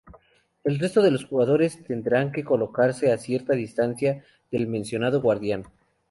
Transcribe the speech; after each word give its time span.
El 0.63 0.79
resto 0.79 1.03
de 1.03 1.11
los 1.11 1.25
jugadores 1.25 1.83
tendrán 1.83 2.31
que 2.31 2.43
colocarse 2.43 3.11
a 3.11 3.19
cierta 3.19 3.53
distancia 3.53 4.25
del 4.49 4.65
mencionado 4.65 5.21
guardián. 5.21 5.65